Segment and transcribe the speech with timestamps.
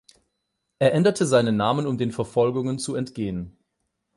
[0.79, 3.55] Er änderte seinen Namen, um den Verfolgungen zu entgehen.